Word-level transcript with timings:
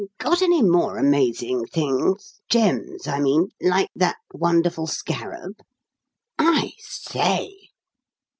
Got 0.17 0.41
any 0.41 0.63
more 0.63 0.97
amazing 0.97 1.65
things 1.67 2.41
gems, 2.49 3.05
I 3.07 3.19
mean 3.19 3.49
like 3.61 3.91
that 3.95 4.17
wonderful 4.33 4.87
scarab? 4.87 5.53
I 6.39 6.71
say!" 6.79 7.53